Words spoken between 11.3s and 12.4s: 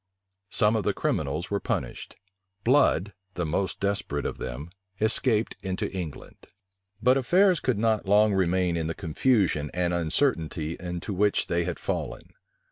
they had fallen.